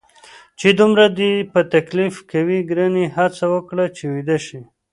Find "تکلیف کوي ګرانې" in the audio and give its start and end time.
1.73-3.05